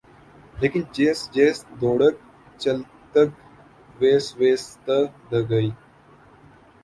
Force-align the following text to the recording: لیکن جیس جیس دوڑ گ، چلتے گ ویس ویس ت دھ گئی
لیکن 0.61 0.81
جیس 0.95 1.19
جیس 1.33 1.57
دوڑ 1.81 1.99
گ، 2.01 2.15
چلتے 2.61 3.21
گ 3.27 3.29
ویس 3.99 4.25
ویس 4.39 4.63
ت 4.85 4.87
دھ 5.29 5.39
گئی 5.49 5.69